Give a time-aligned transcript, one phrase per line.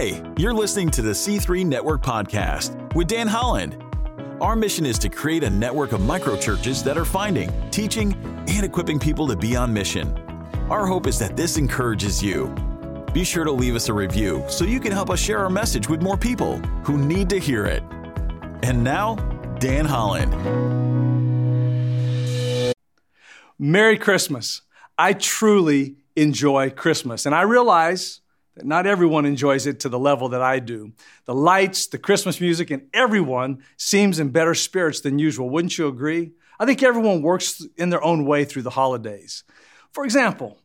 [0.00, 3.76] Hey, you're listening to the C3 Network Podcast with Dan Holland.
[4.40, 8.14] Our mission is to create a network of microchurches that are finding, teaching,
[8.48, 10.16] and equipping people to be on mission.
[10.70, 12.46] Our hope is that this encourages you.
[13.12, 15.86] Be sure to leave us a review so you can help us share our message
[15.86, 17.82] with more people who need to hear it.
[18.62, 19.16] And now,
[19.58, 20.32] Dan Holland.
[23.58, 24.62] Merry Christmas.
[24.96, 28.22] I truly enjoy Christmas, and I realize
[28.64, 30.92] not everyone enjoys it to the level that I do.
[31.24, 35.50] The lights, the Christmas music, and everyone seems in better spirits than usual.
[35.50, 36.32] Wouldn't you agree?
[36.58, 39.44] I think everyone works in their own way through the holidays.
[39.92, 40.58] For example,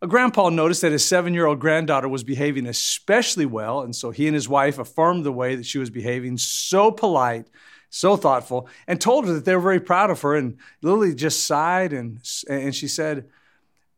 [0.00, 4.10] a grandpa noticed that his seven year old granddaughter was behaving especially well, and so
[4.10, 7.48] he and his wife affirmed the way that she was behaving, so polite,
[7.90, 10.36] so thoughtful, and told her that they were very proud of her.
[10.36, 13.28] And Lily just sighed and, and she said,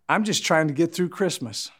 [0.08, 1.70] I'm just trying to get through Christmas.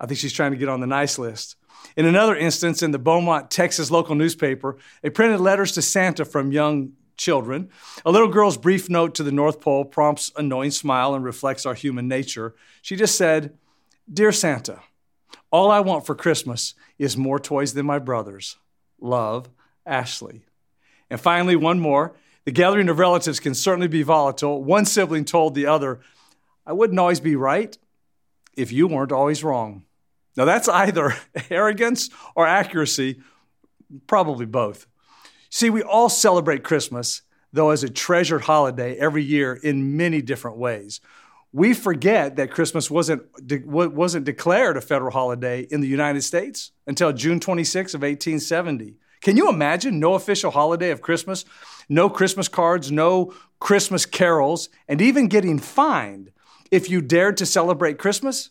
[0.00, 1.56] I think she's trying to get on the nice list.
[1.96, 6.52] In another instance, in the Beaumont, Texas local newspaper, they printed letters to Santa from
[6.52, 7.68] young children.
[8.06, 11.66] A little girl's brief note to the North Pole prompts a knowing smile and reflects
[11.66, 12.54] our human nature.
[12.82, 13.56] She just said,
[14.10, 14.80] Dear Santa,
[15.50, 18.56] all I want for Christmas is more toys than my brothers.
[19.00, 19.48] Love,
[19.84, 20.42] Ashley.
[21.10, 22.14] And finally, one more.
[22.44, 24.62] The gathering of relatives can certainly be volatile.
[24.62, 26.00] One sibling told the other,
[26.66, 27.76] I wouldn't always be right
[28.56, 29.84] if you weren't always wrong.
[30.38, 31.16] Now, that's either
[31.50, 33.20] arrogance or accuracy,
[34.06, 34.86] probably both.
[35.50, 37.22] See, we all celebrate Christmas,
[37.52, 41.00] though, as a treasured holiday every year in many different ways.
[41.52, 46.70] We forget that Christmas wasn't, de- wasn't declared a federal holiday in the United States
[46.86, 48.94] until June 26 of 1870.
[49.20, 51.44] Can you imagine no official holiday of Christmas,
[51.88, 56.30] no Christmas cards, no Christmas carols, and even getting fined
[56.70, 58.50] if you dared to celebrate Christmas?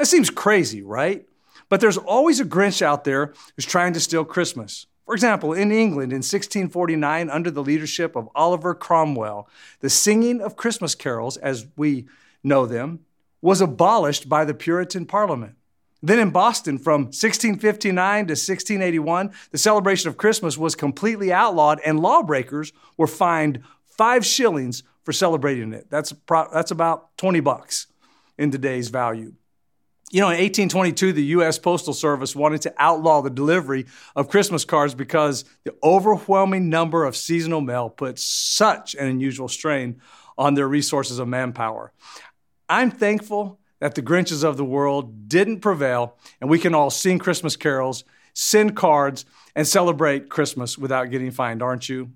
[0.00, 1.26] That seems crazy, right?
[1.68, 4.86] But there's always a Grinch out there who's trying to steal Christmas.
[5.04, 9.46] For example, in England in 1649, under the leadership of Oliver Cromwell,
[9.80, 12.06] the singing of Christmas carols, as we
[12.42, 13.00] know them,
[13.42, 15.56] was abolished by the Puritan Parliament.
[16.02, 17.92] Then in Boston, from 1659
[18.28, 24.82] to 1681, the celebration of Christmas was completely outlawed, and lawbreakers were fined five shillings
[25.02, 25.90] for celebrating it.
[25.90, 27.86] That's, that's about 20 bucks
[28.38, 29.34] in today's value.
[30.12, 31.56] You know, in 1822, the U.S.
[31.56, 37.14] Postal Service wanted to outlaw the delivery of Christmas cards because the overwhelming number of
[37.14, 40.00] seasonal mail put such an unusual strain
[40.36, 41.92] on their resources of manpower.
[42.68, 47.20] I'm thankful that the Grinches of the world didn't prevail and we can all sing
[47.20, 48.02] Christmas carols,
[48.34, 52.10] send cards, and celebrate Christmas without getting fined, aren't you?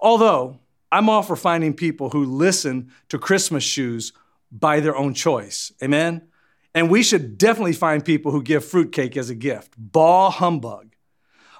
[0.00, 0.60] Although,
[0.92, 4.12] I'm all for finding people who listen to Christmas shoes
[4.52, 5.72] by their own choice.
[5.82, 6.29] Amen?
[6.74, 9.74] And we should definitely find people who give fruitcake as a gift.
[9.76, 10.94] Bah humbug.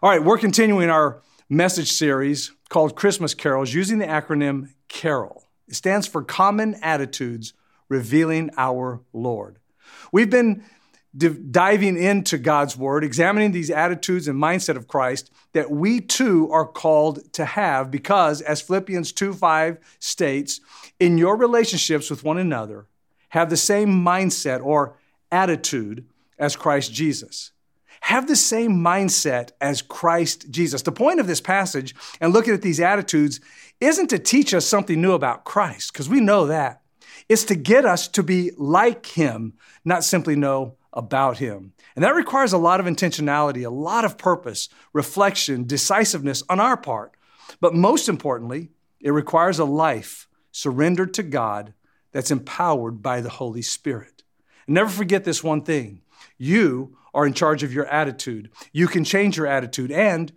[0.03, 5.45] All right, we're continuing our message series called Christmas Carols using the acronym CAROL.
[5.69, 7.53] It stands for Common Attitudes
[7.89, 9.59] Revealing Our Lord.
[10.13, 10.63] We've been
[11.17, 16.67] diving into God's Word, examining these attitudes and mindset of Christ that we too are
[16.67, 20.61] called to have because, as Philippians 2 5 states,
[21.01, 22.87] in your relationships with one another,
[23.31, 24.97] have the same mindset or
[25.31, 26.07] attitude
[26.39, 27.53] as Christ Jesus.
[28.03, 30.83] Have the same mindset as Christ Jesus.
[30.83, 33.41] The point of this passage and looking at these attitudes
[33.81, 36.83] isn't to teach us something new about Christ, because we know that.
[37.29, 39.55] It's to get us to be like Him,
[39.85, 41.73] not simply know about Him.
[41.95, 46.77] And that requires a lot of intentionality, a lot of purpose, reflection, decisiveness on our
[46.77, 47.13] part.
[47.61, 48.71] But most importantly,
[49.01, 51.75] it requires a life surrendered to God
[52.13, 54.20] that's empowered by the Holy Spirit.
[54.67, 56.03] Never forget this one thing
[56.39, 58.51] you are in charge of your attitude.
[58.73, 60.33] You can change your attitude, and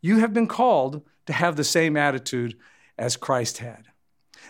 [0.00, 2.56] you have been called to have the same attitude
[2.98, 3.86] as Christ had.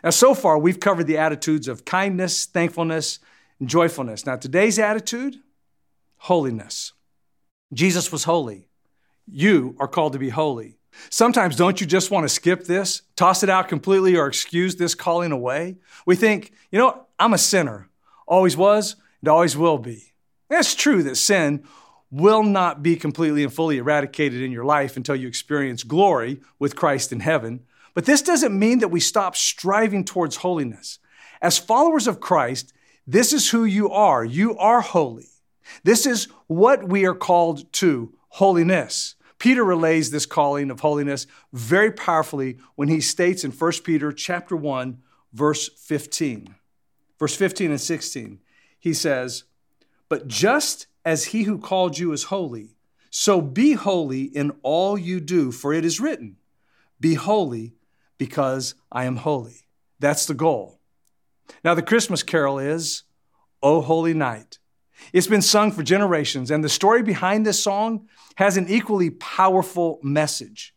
[0.02, 3.18] Now, so far, we've covered the attitudes of kindness, thankfulness,
[3.60, 4.26] and joyfulness.
[4.26, 5.36] Now, today's attitude
[6.16, 6.92] holiness.
[7.72, 8.68] Jesus was holy.
[9.26, 10.76] You are called to be holy.
[11.10, 14.94] Sometimes, don't you just want to skip this, toss it out completely, or excuse this
[14.94, 15.78] calling away?
[16.06, 17.88] We think, you know, I'm a sinner,
[18.26, 20.12] always was, it always will be.
[20.50, 21.64] It's true that sin
[22.10, 26.76] will not be completely and fully eradicated in your life until you experience glory with
[26.76, 27.60] Christ in heaven.
[27.94, 30.98] But this doesn't mean that we stop striving towards holiness.
[31.40, 32.72] As followers of Christ,
[33.06, 34.24] this is who you are.
[34.24, 35.28] You are holy.
[35.84, 39.14] This is what we are called to holiness.
[39.38, 44.54] Peter relays this calling of holiness very powerfully when he states in 1 Peter chapter
[44.54, 44.98] 1
[45.32, 46.54] verse 15.
[47.18, 48.38] Verse 15 and 16
[48.82, 49.44] he says,
[50.08, 52.74] But just as he who called you is holy,
[53.10, 56.36] So be holy in all you do, for it is written,
[56.98, 57.74] Be holy
[58.18, 59.66] because I am holy.
[60.00, 60.80] That's the goal.
[61.62, 63.04] Now, the Christmas carol is,
[63.62, 64.58] O Holy Night.
[65.12, 70.00] It's been sung for generations, and the story behind this song has an equally powerful
[70.02, 70.74] message.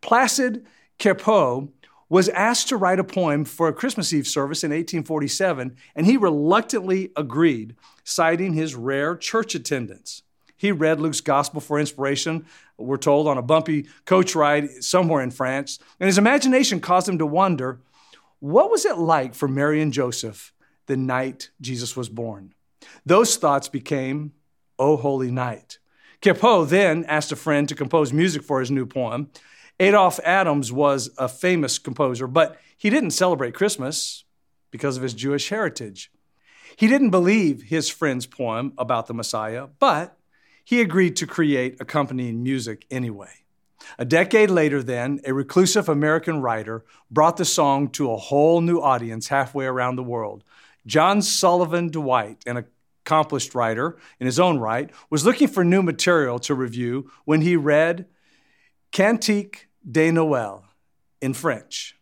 [0.00, 0.64] Placid
[0.98, 1.70] Cappeau
[2.12, 6.18] was asked to write a poem for a Christmas Eve service in 1847, and he
[6.18, 7.74] reluctantly agreed,
[8.04, 10.20] citing his rare church attendance.
[10.54, 12.44] He read Luke's gospel for inspiration,
[12.76, 17.16] we're told, on a bumpy coach ride somewhere in France, and his imagination caused him
[17.16, 17.80] to wonder
[18.40, 20.52] what was it like for Mary and Joseph
[20.88, 22.52] the night Jesus was born?
[23.06, 24.32] Those thoughts became,
[24.78, 25.78] O Holy Night.
[26.20, 29.30] Cappeau then asked a friend to compose music for his new poem.
[29.82, 34.22] Adolphe Adams was a famous composer, but he didn't celebrate Christmas
[34.70, 36.12] because of his Jewish heritage.
[36.76, 40.16] He didn't believe his friend's poem about the Messiah, but
[40.64, 43.32] he agreed to create accompanying music anyway.
[43.98, 48.78] A decade later, then, a reclusive American writer brought the song to a whole new
[48.78, 50.44] audience halfway around the world.
[50.86, 52.64] John Sullivan Dwight, an
[53.04, 57.56] accomplished writer in his own right, was looking for new material to review when he
[57.56, 58.06] read
[58.92, 60.62] Cantique de Noël
[61.20, 61.96] in French.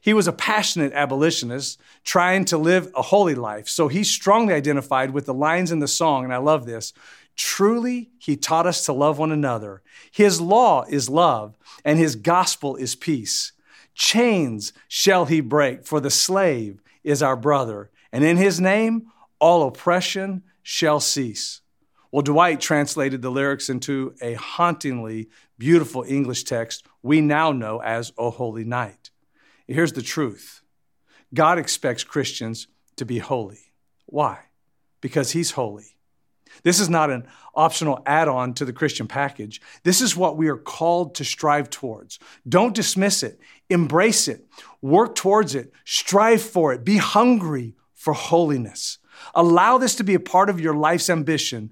[0.00, 5.12] He was a passionate abolitionist trying to live a holy life, so he strongly identified
[5.12, 6.92] with the lines in the song, and I love this.
[7.36, 9.80] Truly, he taught us to love one another.
[10.10, 13.52] His law is love, and his gospel is peace.
[13.94, 19.06] Chains shall he break, for the slave is our brother, and in his name
[19.38, 21.61] all oppression shall cease.
[22.12, 28.12] Well, Dwight translated the lyrics into a hauntingly beautiful English text we now know as
[28.18, 29.10] O Holy Night.
[29.66, 30.62] Here's the truth
[31.32, 33.60] God expects Christians to be holy.
[34.04, 34.40] Why?
[35.00, 35.96] Because He's holy.
[36.64, 39.62] This is not an optional add on to the Christian package.
[39.82, 42.18] This is what we are called to strive towards.
[42.46, 44.46] Don't dismiss it, embrace it,
[44.82, 48.98] work towards it, strive for it, be hungry for holiness.
[49.34, 51.70] Allow this to be a part of your life's ambition.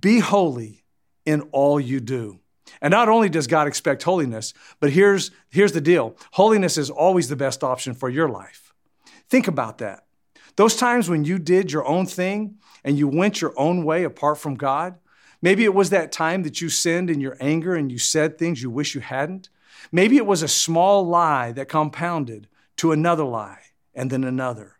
[0.00, 0.84] Be holy
[1.24, 2.40] in all you do.
[2.80, 7.28] And not only does God expect holiness, but here's, here's the deal holiness is always
[7.28, 8.72] the best option for your life.
[9.28, 10.04] Think about that.
[10.56, 14.38] Those times when you did your own thing and you went your own way apart
[14.38, 14.96] from God,
[15.42, 18.62] maybe it was that time that you sinned in your anger and you said things
[18.62, 19.48] you wish you hadn't.
[19.92, 22.48] Maybe it was a small lie that compounded
[22.78, 23.60] to another lie
[23.94, 24.75] and then another.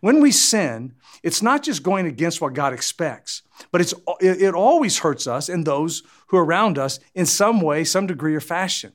[0.00, 3.42] When we sin, it's not just going against what God expects,
[3.72, 7.84] but it's, it always hurts us and those who are around us in some way,
[7.84, 8.92] some degree, or fashion.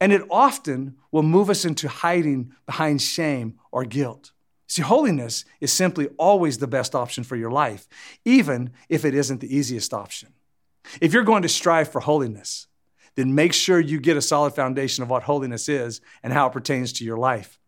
[0.00, 4.32] And it often will move us into hiding behind shame or guilt.
[4.66, 7.88] See, holiness is simply always the best option for your life,
[8.24, 10.32] even if it isn't the easiest option.
[11.00, 12.68] If you're going to strive for holiness,
[13.16, 16.52] then make sure you get a solid foundation of what holiness is and how it
[16.52, 17.58] pertains to your life.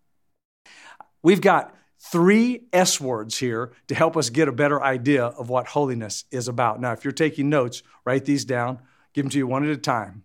[1.23, 1.75] We've got
[2.11, 6.49] three S words here to help us get a better idea of what holiness is
[6.49, 6.81] about.
[6.81, 8.81] Now, if you're taking notes, write these down,
[9.13, 10.25] give them to you one at a time.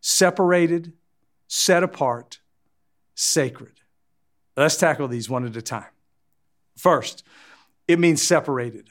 [0.00, 0.92] Separated,
[1.48, 2.38] set apart,
[3.14, 3.72] sacred.
[4.56, 5.90] Let's tackle these one at a time.
[6.76, 7.24] First,
[7.88, 8.90] it means separated.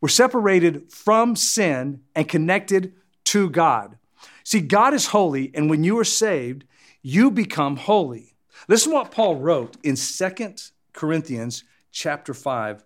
[0.00, 3.98] We're separated from sin and connected to God.
[4.44, 6.64] See, God is holy, and when you are saved,
[7.02, 8.34] you become holy.
[8.66, 12.84] Listen to what Paul wrote in Second Corinthians chapter 5,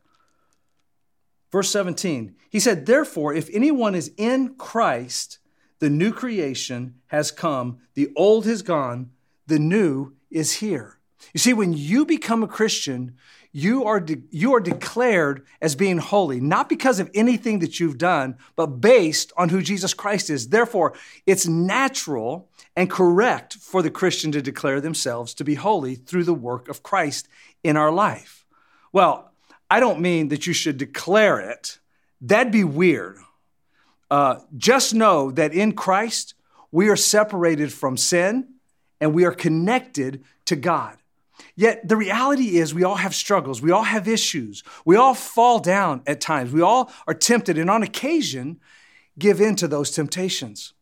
[1.50, 2.34] verse 17.
[2.50, 5.38] He said, Therefore, if anyone is in Christ,
[5.78, 9.10] the new creation has come, the old has gone,
[9.46, 10.98] the new is here.
[11.32, 13.16] You see, when you become a Christian,
[13.56, 17.98] you are, de- you are declared as being holy, not because of anything that you've
[17.98, 20.48] done, but based on who Jesus Christ is.
[20.48, 20.94] Therefore,
[21.24, 26.34] it's natural and correct for the Christian to declare themselves to be holy through the
[26.34, 27.28] work of Christ
[27.62, 28.44] in our life.
[28.92, 29.30] Well,
[29.70, 31.78] I don't mean that you should declare it,
[32.20, 33.18] that'd be weird.
[34.10, 36.34] Uh, just know that in Christ,
[36.72, 38.48] we are separated from sin
[39.00, 40.96] and we are connected to God.
[41.56, 43.62] Yet the reality is, we all have struggles.
[43.62, 44.62] We all have issues.
[44.84, 46.52] We all fall down at times.
[46.52, 48.60] We all are tempted and on occasion
[49.18, 50.72] give in to those temptations.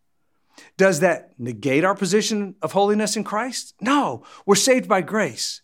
[0.77, 3.75] Does that negate our position of holiness in Christ?
[3.81, 5.63] No, we're saved by grace.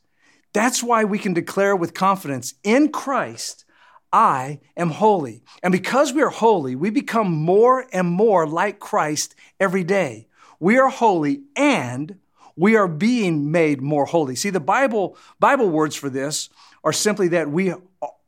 [0.52, 3.64] That's why we can declare with confidence in Christ,
[4.12, 5.43] I am holy.
[5.62, 10.28] And because we are holy, we become more and more like Christ every day.
[10.59, 12.19] We are holy and
[12.59, 14.35] we are being made more holy.
[14.35, 16.50] See, the Bible, Bible words for this
[16.83, 17.73] are simply that we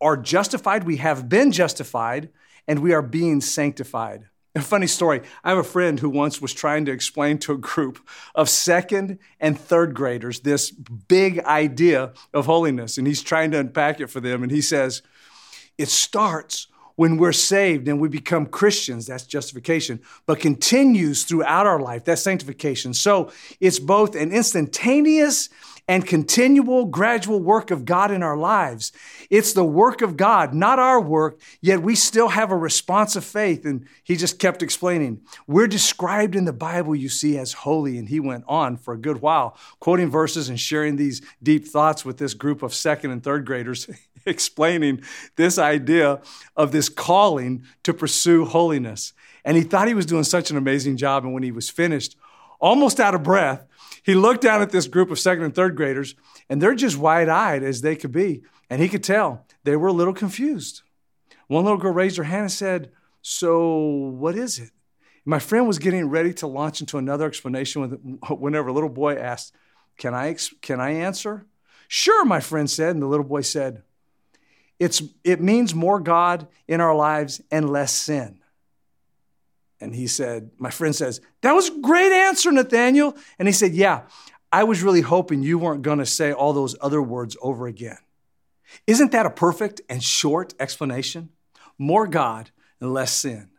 [0.01, 2.31] are justified, we have been justified,
[2.69, 4.27] and we are being sanctified.
[4.55, 5.23] A funny story.
[5.45, 8.01] I have a friend who once was trying to explain to a group
[8.35, 12.99] of second and third graders this big idea of holiness.
[12.99, 14.43] And he's trying to unpack it for them.
[14.43, 15.03] And he says,
[15.79, 16.67] It starts
[17.01, 22.21] when we're saved and we become Christians, that's justification, but continues throughout our life, that's
[22.21, 22.93] sanctification.
[22.93, 25.49] So it's both an instantaneous
[25.91, 28.93] and continual, gradual work of God in our lives.
[29.29, 33.25] It's the work of God, not our work, yet we still have a response of
[33.25, 33.65] faith.
[33.65, 37.99] And he just kept explaining, We're described in the Bible, you see, as holy.
[37.99, 42.05] And he went on for a good while, quoting verses and sharing these deep thoughts
[42.05, 43.89] with this group of second and third graders,
[44.27, 45.03] explaining
[45.37, 46.21] this idea
[46.57, 49.13] of this calling to pursue holiness.
[49.45, 51.25] And he thought he was doing such an amazing job.
[51.25, 52.17] And when he was finished,
[52.61, 53.67] almost out of breath,
[54.03, 56.15] he looked down at this group of second and third graders,
[56.49, 58.43] and they're just wide eyed as they could be.
[58.69, 60.83] And he could tell they were a little confused.
[61.49, 64.71] One little girl raised her hand and said, So, what is it?
[65.25, 67.83] My friend was getting ready to launch into another explanation
[68.29, 69.55] whenever a little boy asked,
[69.99, 71.47] Can I, can I answer?
[71.89, 72.91] Sure, my friend said.
[72.91, 73.83] And the little boy said,
[74.81, 78.41] it's, It means more God in our lives and less sin.
[79.81, 83.17] And he said, My friend says, That was a great answer, Nathaniel.
[83.39, 84.03] And he said, Yeah,
[84.51, 87.99] I was really hoping you weren't going to say all those other words over again.
[88.87, 91.29] Isn't that a perfect and short explanation?
[91.79, 93.51] More God and less sin.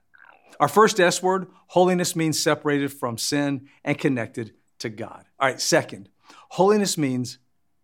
[0.60, 5.26] Our first S word, holiness means separated from sin and connected to God.
[5.40, 6.10] All right, second,
[6.50, 7.40] holiness means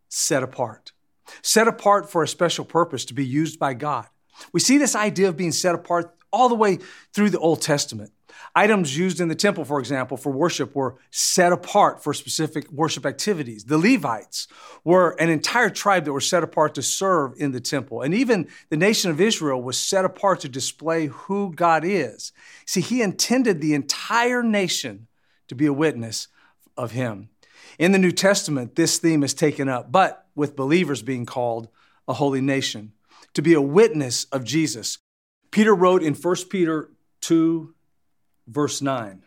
[0.09, 0.91] set apart.
[1.41, 4.07] Set apart for a special purpose to be used by God.
[4.53, 6.79] We see this idea of being set apart all the way
[7.13, 8.11] through the Old Testament.
[8.55, 13.05] Items used in the temple, for example, for worship were set apart for specific worship
[13.05, 13.65] activities.
[13.65, 14.47] The Levites
[14.83, 18.01] were an entire tribe that were set apart to serve in the temple.
[18.01, 22.31] And even the nation of Israel was set apart to display who God is.
[22.65, 25.07] See, he intended the entire nation
[25.47, 26.27] to be a witness
[26.75, 27.29] of him.
[27.79, 31.67] In the New Testament, this theme is taken up, but with believers being called
[32.07, 32.93] a holy nation,
[33.33, 34.99] to be a witness of Jesus.
[35.51, 36.89] Peter wrote in 1 Peter
[37.21, 37.73] 2
[38.47, 39.23] verse 9.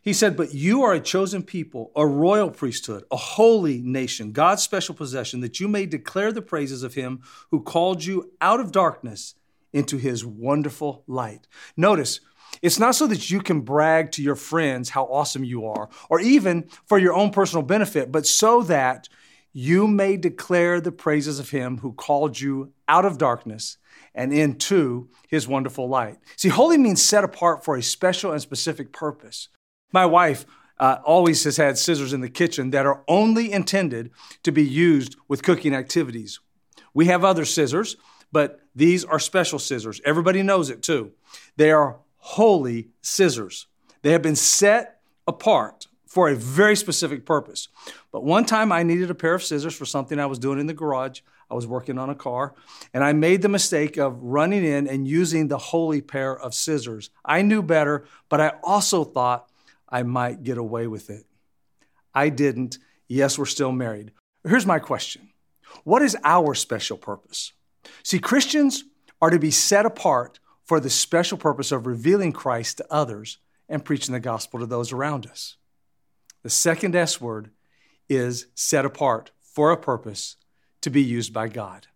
[0.00, 4.62] He said, But you are a chosen people, a royal priesthood, a holy nation, God's
[4.62, 8.72] special possession, that you may declare the praises of him who called you out of
[8.72, 9.34] darkness
[9.72, 11.46] into his wonderful light.
[11.76, 12.20] Notice,
[12.62, 16.20] it's not so that you can brag to your friends how awesome you are, or
[16.20, 19.08] even for your own personal benefit, but so that
[19.56, 23.78] you may declare the praises of him who called you out of darkness
[24.12, 26.18] and into his wonderful light.
[26.36, 29.48] See, holy means set apart for a special and specific purpose.
[29.92, 30.44] My wife
[30.80, 34.10] uh, always has had scissors in the kitchen that are only intended
[34.42, 36.40] to be used with cooking activities.
[36.92, 37.96] We have other scissors,
[38.32, 40.00] but these are special scissors.
[40.04, 41.12] Everybody knows it too.
[41.56, 43.68] They are holy scissors.
[44.02, 47.66] They have been set apart for a very specific purpose.
[48.12, 50.68] But one time I needed a pair of scissors for something I was doing in
[50.68, 51.22] the garage.
[51.50, 52.54] I was working on a car,
[52.94, 57.10] and I made the mistake of running in and using the holy pair of scissors.
[57.24, 59.50] I knew better, but I also thought
[59.88, 61.26] I might get away with it.
[62.14, 62.78] I didn't.
[63.08, 64.12] Yes, we're still married.
[64.46, 65.30] Here's my question
[65.82, 67.52] What is our special purpose?
[68.04, 68.84] See, Christians
[69.20, 73.84] are to be set apart for the special purpose of revealing Christ to others and
[73.84, 75.56] preaching the gospel to those around us.
[76.44, 77.50] The second S word
[78.08, 80.36] is set apart for a purpose
[80.82, 81.86] to be used by God,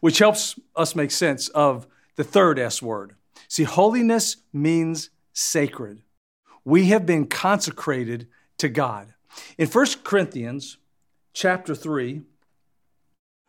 [0.00, 3.14] which helps us make sense of the third S word.
[3.46, 6.02] See, holiness means sacred.
[6.64, 8.26] We have been consecrated
[8.58, 9.14] to God.
[9.56, 10.78] In 1 Corinthians
[11.32, 12.22] chapter 3,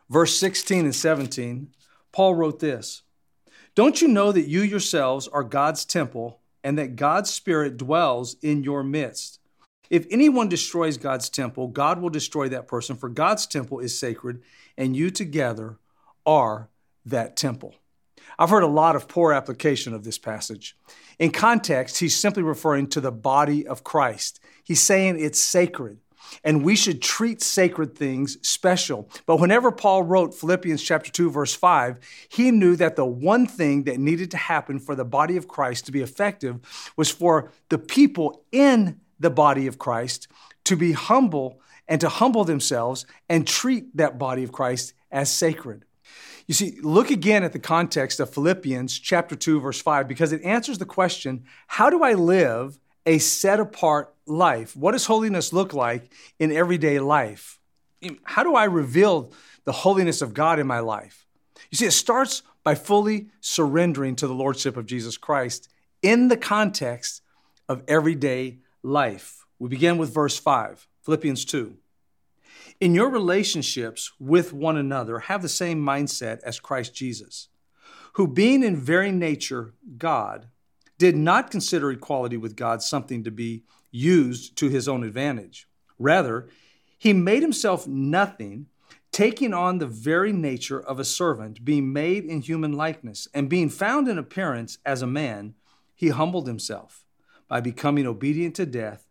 [0.08, 1.74] verse 16 and 17,
[2.12, 3.02] Paul wrote this
[3.74, 8.62] Don't you know that you yourselves are God's temple and that God's Spirit dwells in
[8.62, 9.40] your midst?
[9.92, 14.40] If anyone destroys God's temple, God will destroy that person, for God's temple is sacred,
[14.78, 15.76] and you together
[16.24, 16.70] are
[17.04, 17.74] that temple.
[18.38, 20.78] I've heard a lot of poor application of this passage.
[21.18, 24.40] In context, he's simply referring to the body of Christ.
[24.64, 25.98] He's saying it's sacred
[26.42, 29.10] and we should treat sacred things special.
[29.26, 31.98] But whenever Paul wrote Philippians chapter 2 verse 5,
[32.30, 35.84] he knew that the one thing that needed to happen for the body of Christ
[35.86, 36.60] to be effective
[36.96, 40.28] was for the people in the body of Christ
[40.64, 45.84] to be humble and to humble themselves and treat that body of Christ as sacred.
[46.46, 50.42] You see, look again at the context of Philippians chapter 2 verse 5 because it
[50.42, 54.76] answers the question, how do I live a set apart life?
[54.76, 57.58] What does holiness look like in everyday life?
[58.24, 59.32] How do I reveal
[59.64, 61.26] the holiness of God in my life?
[61.70, 65.68] You see, it starts by fully surrendering to the Lordship of Jesus Christ
[66.02, 67.22] in the context
[67.68, 69.46] of everyday life.
[69.58, 71.76] We begin with verse 5, Philippians 2.
[72.80, 77.48] In your relationships with one another, have the same mindset as Christ Jesus,
[78.14, 80.48] who, being in very nature God,
[80.98, 85.68] did not consider equality with God something to be used to his own advantage.
[85.98, 86.48] Rather,
[86.98, 88.66] he made himself nothing,
[89.12, 93.68] taking on the very nature of a servant, being made in human likeness, and being
[93.68, 95.54] found in appearance as a man,
[95.94, 97.01] he humbled himself
[97.52, 99.06] by becoming obedient to death,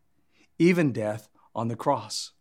[0.58, 2.32] even death on the cross.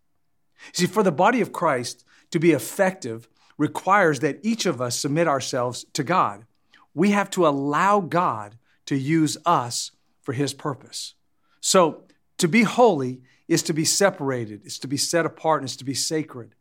[0.72, 3.28] See, for the body of Christ to be effective
[3.58, 6.46] requires that each of us submit ourselves to God.
[6.94, 9.90] We have to allow God to use us
[10.22, 11.16] for his purpose.
[11.60, 12.04] So,
[12.38, 15.84] to be holy is to be separated, is to be set apart, and is to
[15.84, 16.54] be sacred.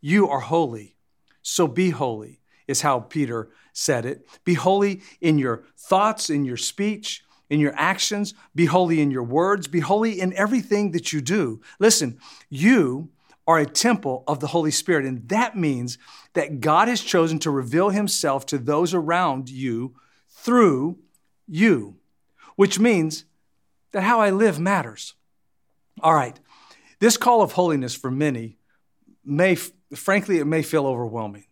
[0.00, 0.96] You are holy,
[1.42, 4.26] so be holy, is how Peter said it.
[4.44, 8.34] Be holy in your thoughts, in your speech, in your actions.
[8.54, 9.68] Be holy in your words.
[9.68, 11.60] Be holy in everything that you do.
[11.78, 13.10] Listen, you
[13.46, 15.98] are a temple of the Holy Spirit, and that means
[16.32, 19.94] that God has chosen to reveal himself to those around you
[20.28, 20.98] through
[21.46, 21.96] you,
[22.56, 23.24] which means
[23.92, 25.14] that how I live matters.
[26.02, 26.38] All right.
[26.98, 28.58] This call of holiness for many
[29.24, 31.44] may, frankly, it may feel overwhelming.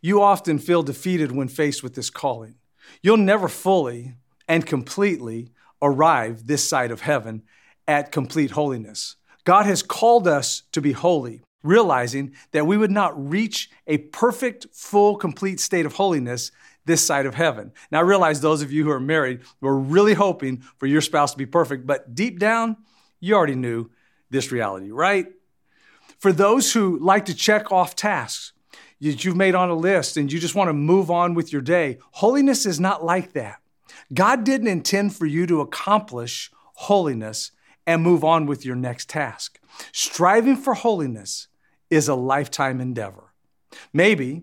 [0.00, 2.56] You often feel defeated when faced with this calling.
[3.02, 4.14] You'll never fully
[4.48, 7.42] and completely arrive this side of heaven
[7.86, 9.16] at complete holiness.
[9.44, 14.66] God has called us to be holy, realizing that we would not reach a perfect,
[14.72, 16.50] full, complete state of holiness
[16.84, 17.72] this side of heaven.
[17.90, 21.32] Now, I realize those of you who are married were really hoping for your spouse
[21.32, 22.76] to be perfect, but deep down,
[23.20, 23.90] you already knew
[24.30, 25.26] this reality, right?
[26.18, 28.52] For those who like to check off tasks
[29.00, 31.62] that you've made on a list and you just want to move on with your
[31.62, 33.60] day, holiness is not like that.
[34.12, 37.52] God didn't intend for you to accomplish holiness
[37.86, 39.58] and move on with your next task.
[39.92, 41.48] Striving for holiness
[41.90, 43.32] is a lifetime endeavor.
[43.92, 44.42] Maybe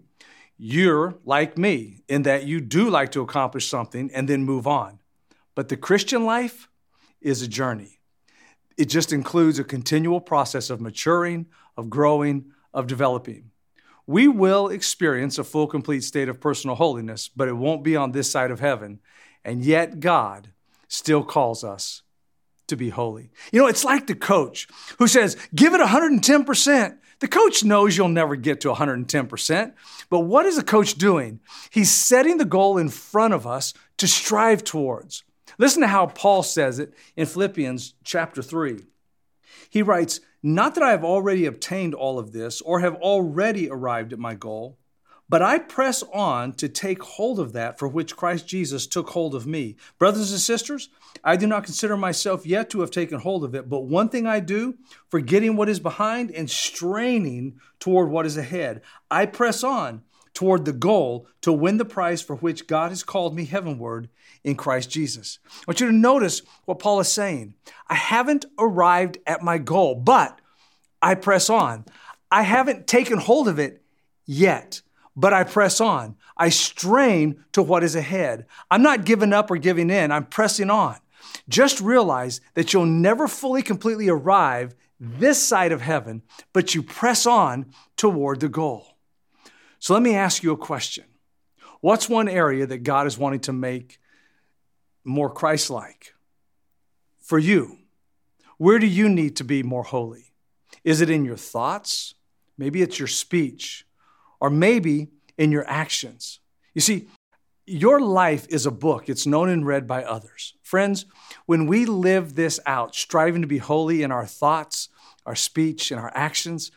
[0.57, 4.99] you're like me in that you do like to accomplish something and then move on.
[5.53, 6.69] But the Christian life
[7.21, 7.99] is a journey.
[8.77, 13.51] It just includes a continual process of maturing, of growing, of developing.
[14.07, 18.11] We will experience a full, complete state of personal holiness, but it won't be on
[18.11, 18.99] this side of heaven.
[19.45, 20.49] And yet, God
[20.87, 22.01] still calls us
[22.67, 23.29] to be holy.
[23.53, 26.97] You know, it's like the coach who says, give it 110%.
[27.19, 29.73] The coach knows you'll never get to 110%.
[30.09, 31.39] But what is the coach doing?
[31.69, 35.23] He's setting the goal in front of us to strive towards.
[35.57, 38.79] Listen to how Paul says it in Philippians chapter 3.
[39.69, 44.11] He writes, Not that I have already obtained all of this or have already arrived
[44.11, 44.77] at my goal,
[45.27, 49.33] but I press on to take hold of that for which Christ Jesus took hold
[49.33, 49.75] of me.
[49.97, 50.89] Brothers and sisters,
[51.23, 54.27] I do not consider myself yet to have taken hold of it, but one thing
[54.27, 54.75] I do,
[55.09, 60.03] forgetting what is behind and straining toward what is ahead, I press on
[60.35, 64.09] toward the goal to win the prize for which God has called me heavenward
[64.43, 65.39] in Christ Jesus.
[65.49, 67.55] I want you to notice what Paul is saying.
[67.87, 70.39] I haven't arrived at my goal, but
[71.01, 71.85] I press on.
[72.29, 73.81] I haven't taken hold of it
[74.25, 74.81] yet,
[75.15, 76.15] but I press on.
[76.37, 78.45] I strain to what is ahead.
[78.69, 80.97] I'm not giving up or giving in, I'm pressing on.
[81.49, 86.21] Just realize that you'll never fully, completely arrive this side of heaven,
[86.53, 88.97] but you press on toward the goal.
[89.79, 91.05] So let me ask you a question.
[91.81, 93.99] What's one area that God is wanting to make
[95.03, 96.13] more Christ like
[97.19, 97.77] for you?
[98.57, 100.33] Where do you need to be more holy?
[100.83, 102.15] Is it in your thoughts?
[102.57, 103.85] Maybe it's your speech,
[104.39, 106.39] or maybe in your actions.
[106.73, 107.07] You see,
[107.65, 110.53] your life is a book, it's known and read by others.
[110.61, 111.05] Friends,
[111.45, 114.89] when we live this out, striving to be holy in our thoughts,
[115.25, 116.71] our speech, and our actions,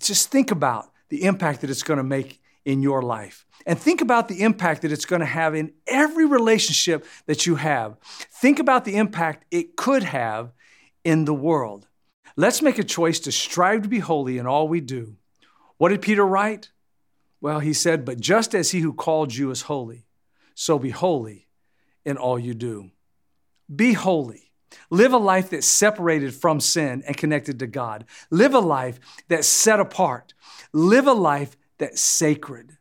[0.00, 3.46] just think about the impact that it's going to make in your life.
[3.64, 7.56] And think about the impact that it's going to have in every relationship that you
[7.56, 7.96] have.
[8.02, 10.52] Think about the impact it could have
[11.04, 11.86] in the world.
[12.36, 15.16] Let's make a choice to strive to be holy in all we do.
[15.76, 16.70] What did Peter write?
[17.40, 20.06] Well, he said, But just as he who called you is holy,
[20.54, 21.48] so be holy
[22.04, 22.90] in all you do.
[23.74, 24.52] Be holy.
[24.90, 28.04] Live a life that's separated from sin and connected to God.
[28.30, 28.98] Live a life
[29.28, 30.34] that's set apart.
[30.72, 32.76] Live a life that's sacred.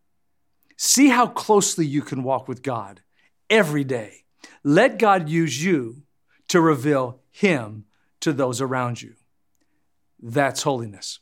[0.76, 3.02] See how closely you can walk with God
[3.50, 4.24] every day.
[4.64, 6.04] Let God use you
[6.50, 7.86] to reveal Him
[8.22, 9.14] to those around you.
[10.22, 11.20] That's holiness.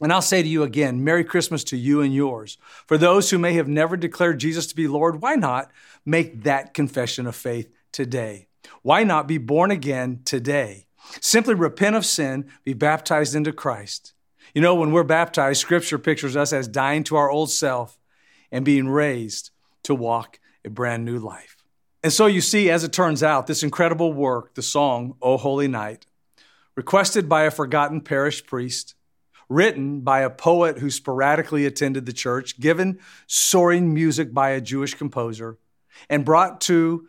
[0.00, 2.58] And I'll say to you again, Merry Christmas to you and yours.
[2.86, 5.70] For those who may have never declared Jesus to be Lord, why not
[6.04, 8.48] make that confession of faith today?
[8.82, 10.86] Why not be born again today?
[11.20, 14.12] Simply repent of sin, be baptized into Christ.
[14.54, 17.98] You know, when we're baptized, Scripture pictures us as dying to our old self
[18.50, 19.50] and being raised
[19.84, 21.56] to walk a brand new life.
[22.02, 25.68] And so you see, as it turns out, this incredible work, the song, O Holy
[25.68, 26.06] Night,
[26.74, 28.94] requested by a forgotten parish priest,
[29.48, 34.94] written by a poet who sporadically attended the church, given soaring music by a Jewish
[34.94, 35.58] composer,
[36.10, 37.06] and brought to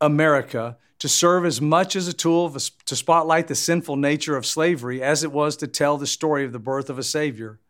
[0.00, 5.02] America to serve as much as a tool to spotlight the sinful nature of slavery
[5.02, 7.60] as it was to tell the story of the birth of a Savior,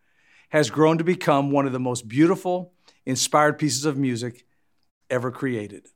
[0.51, 2.73] has grown to become one of the most beautiful,
[3.05, 4.47] inspired pieces of music
[5.11, 5.89] ever created.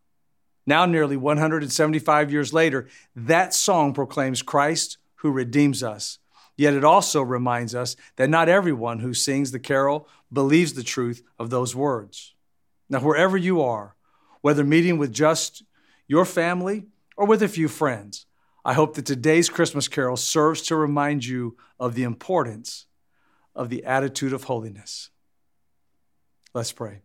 [0.67, 6.19] Now, nearly 175 years later, that song proclaims Christ who redeems us
[6.59, 11.23] Yet it also reminds us that not everyone who sings the carol believes the truth
[11.39, 12.35] of those words.
[12.91, 13.95] Now, wherever you are,
[14.41, 15.63] whether meeting with just
[16.09, 18.27] your family or with a few friends,
[18.65, 22.87] I hope that today's Christmas carol serves to remind you of the importance
[23.55, 25.11] of the attitude of holiness.
[26.55, 27.03] Let's pray.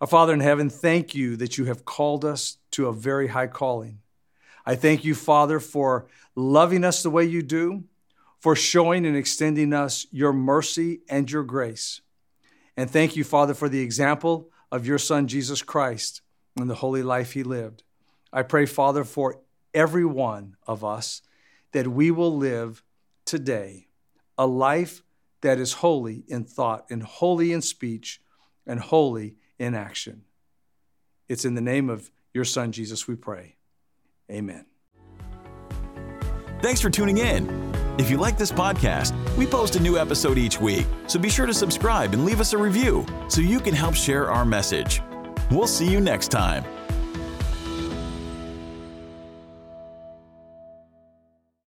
[0.00, 3.46] Our Father in heaven, thank you that you have called us to a very high
[3.46, 4.00] calling.
[4.64, 7.84] I thank you, Father, for loving us the way you do
[8.46, 12.00] for showing and extending us your mercy and your grace.
[12.76, 16.22] And thank you, Father, for the example of your Son, Jesus Christ,
[16.56, 17.82] and the holy life he lived.
[18.32, 19.40] I pray, Father, for
[19.74, 21.22] every one of us
[21.72, 22.84] that we will live
[23.24, 23.88] today
[24.38, 25.02] a life
[25.40, 28.20] that is holy in thought and holy in speech
[28.64, 30.22] and holy in action.
[31.28, 33.56] It's in the name of your Son, Jesus, we pray.
[34.30, 34.66] Amen.
[36.62, 37.65] Thanks for tuning in.
[37.98, 41.46] If you like this podcast, we post a new episode each week, so be sure
[41.46, 45.00] to subscribe and leave us a review so you can help share our message.
[45.50, 46.62] We'll see you next time.